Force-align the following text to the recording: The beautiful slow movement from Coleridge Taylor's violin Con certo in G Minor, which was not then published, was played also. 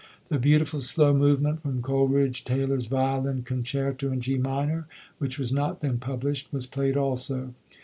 The 0.29 0.39
beautiful 0.39 0.81
slow 0.81 1.13
movement 1.13 1.61
from 1.61 1.83
Coleridge 1.83 2.43
Taylor's 2.43 2.87
violin 2.87 3.43
Con 3.43 3.61
certo 3.63 4.11
in 4.11 4.19
G 4.19 4.35
Minor, 4.35 4.87
which 5.19 5.37
was 5.37 5.53
not 5.53 5.81
then 5.81 5.99
published, 5.99 6.51
was 6.51 6.65
played 6.65 6.97
also. 6.97 7.53